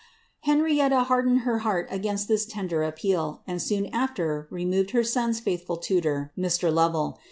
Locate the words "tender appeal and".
2.47-3.61